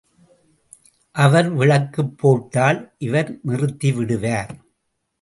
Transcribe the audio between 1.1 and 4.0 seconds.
அவர் விளக்கு போட்டால் இவர் நிறுத்தி